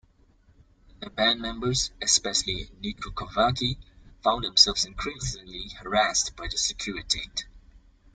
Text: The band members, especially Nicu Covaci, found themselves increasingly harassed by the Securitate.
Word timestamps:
The 0.99 1.11
band 1.11 1.41
members, 1.41 1.91
especially 2.01 2.71
Nicu 2.81 3.11
Covaci, 3.13 3.77
found 4.23 4.43
themselves 4.45 4.83
increasingly 4.83 5.69
harassed 5.79 6.35
by 6.35 6.47
the 6.47 6.55
Securitate. 6.57 7.43